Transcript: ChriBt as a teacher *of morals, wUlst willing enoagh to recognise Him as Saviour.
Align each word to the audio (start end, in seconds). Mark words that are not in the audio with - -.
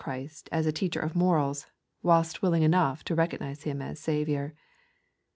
ChriBt 0.01 0.49
as 0.51 0.65
a 0.65 0.71
teacher 0.71 0.99
*of 0.99 1.15
morals, 1.15 1.67
wUlst 2.03 2.41
willing 2.41 2.63
enoagh 2.63 3.03
to 3.03 3.13
recognise 3.13 3.65
Him 3.65 3.83
as 3.83 3.99
Saviour. 3.99 4.55